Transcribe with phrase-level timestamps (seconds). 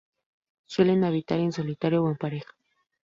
[0.65, 2.49] Suelen habitar en solitario o en pareja.